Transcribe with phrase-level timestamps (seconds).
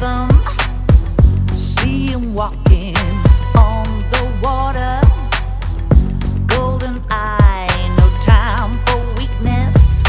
[0.00, 0.28] rhythm.
[1.56, 2.96] See him walking
[3.56, 5.00] on the water.
[6.46, 10.02] Goldeneye, no time for weakness.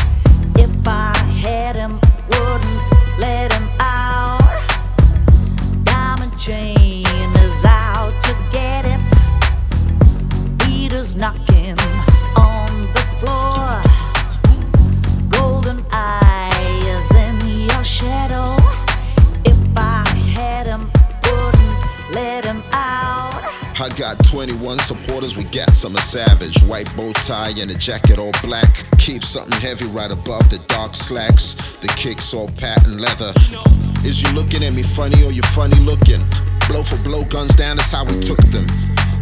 [0.55, 1.99] If I had him,
[2.29, 4.61] wouldn't let him out.
[5.83, 7.05] Diamond chain
[7.45, 9.01] is out to get it.
[10.57, 11.60] Beaters knocking.
[24.01, 26.59] Got 21 supporters, we got some savage.
[26.63, 28.83] White bow tie and a jacket all black.
[28.97, 31.53] Keep something heavy right above the dark slacks.
[31.81, 33.31] The kicks all patent leather.
[34.03, 36.25] Is you looking at me funny or you funny looking?
[36.67, 38.65] Blow for blow, guns down, that's how we took them.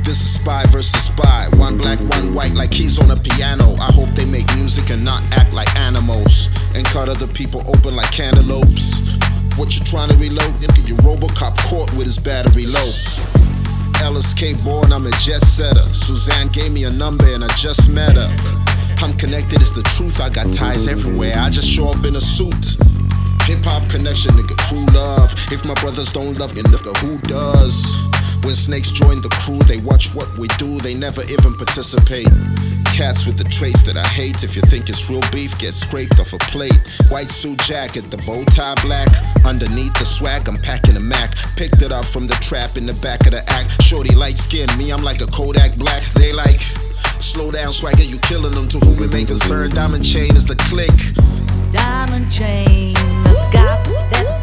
[0.03, 1.47] This is spy versus spy.
[1.57, 3.75] One black, one white, like he's on a piano.
[3.83, 6.55] I hope they make music and not act like animals.
[6.73, 9.03] And cut other people open like cantaloupes.
[9.57, 10.55] What you trying to reload?
[10.87, 12.91] Your Robocop caught with his battery low.
[14.01, 15.85] LSK born, I'm a jet setter.
[15.93, 18.31] Suzanne gave me a number and I just met her.
[19.03, 20.19] I'm connected, it's the truth.
[20.21, 21.35] I got ties everywhere.
[21.37, 22.77] I just show up in a suit.
[23.47, 25.33] Hip hop connection, nigga, true love.
[25.51, 27.95] If my brothers don't love you, nigga, who does?
[28.43, 32.29] When snakes join the crew, they watch what we do, they never even participate.
[32.95, 34.43] Cats with the traits that I hate.
[34.43, 36.79] If you think it's real beef, get scraped off a plate.
[37.09, 39.07] White suit jacket, the bow tie black.
[39.45, 40.99] Underneath the swag, I'm packing a.
[41.59, 43.83] Picked it up from the trap in the back of the act.
[43.83, 46.01] Shorty light skin, me, I'm like a Kodak black.
[46.13, 46.61] They like,
[47.19, 48.69] slow down, swagger, you killing them.
[48.69, 50.95] To whom it may concern, diamond chain is the click.
[51.73, 52.93] Diamond chain
[53.25, 54.38] that's that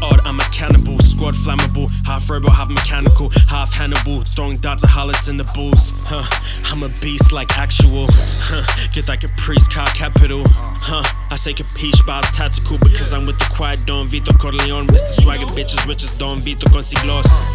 [0.00, 0.98] odd, I'm a cannibal.
[1.00, 4.22] Squad flammable, half robot, half mechanical, half Hannibal.
[4.22, 6.06] Throwing darts at harlots in the bulls.
[6.06, 6.24] Huh,
[6.72, 8.06] I'm a beast like actual.
[8.10, 10.44] Huh, get that caprice car capital.
[10.46, 14.86] Huh, I say capiche bars tactical because I'm with the quiet Don Vito Corleone.
[14.86, 15.22] Mr.
[15.22, 16.82] Swagger bitches, rich as Don Vito con.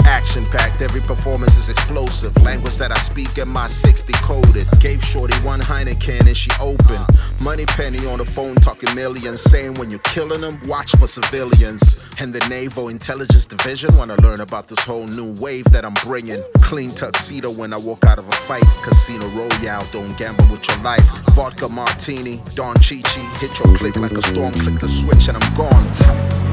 [0.06, 2.36] Action packed, every performance is explosive.
[2.44, 4.68] Language that I speak in my 60 coded.
[4.80, 7.06] Gave Shorty one Heineken and she opened.
[7.42, 9.42] Moneypenny on the phone talking millions.
[9.42, 12.12] Saying when you're killing them, watch for civilians.
[12.20, 16.44] And the Naval Intelligence Division wanna learn about this whole new wave that I'm bringing.
[16.56, 18.64] Clean tuxedo when I walk out of a fight.
[18.84, 21.08] Casino Royale, don't gamble with your life.
[21.34, 24.54] Vodka Martini, Don Chi Chi, hit your click like a storm.
[24.54, 26.49] Click the switch and I'm gone.